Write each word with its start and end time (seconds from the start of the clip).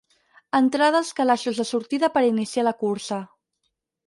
Entrada 0.59 0.97
als 1.01 1.11
calaixos 1.19 1.59
de 1.59 1.65
sortida 1.73 2.09
per 2.17 2.25
iniciar 2.31 2.65
la 2.69 2.75
cursa. 2.81 3.21